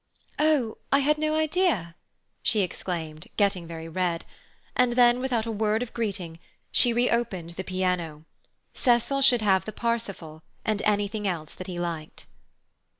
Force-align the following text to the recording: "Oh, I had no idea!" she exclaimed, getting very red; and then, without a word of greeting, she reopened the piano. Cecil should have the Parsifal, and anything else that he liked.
"Oh, 0.39 0.79
I 0.91 0.97
had 0.97 1.19
no 1.19 1.35
idea!" 1.35 1.93
she 2.41 2.61
exclaimed, 2.61 3.27
getting 3.37 3.67
very 3.67 3.87
red; 3.87 4.25
and 4.75 4.93
then, 4.93 5.19
without 5.19 5.45
a 5.45 5.51
word 5.51 5.83
of 5.83 5.93
greeting, 5.93 6.39
she 6.71 6.91
reopened 6.91 7.51
the 7.51 7.63
piano. 7.63 8.25
Cecil 8.73 9.21
should 9.21 9.43
have 9.43 9.65
the 9.65 9.71
Parsifal, 9.71 10.41
and 10.65 10.81
anything 10.85 11.27
else 11.27 11.53
that 11.53 11.67
he 11.67 11.79
liked. 11.79 12.25